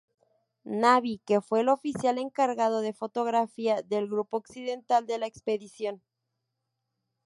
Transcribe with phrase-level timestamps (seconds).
[0.63, 6.01] Navy, que fue el oficial encargado de fotografía del Grupo Occidental de la expedición.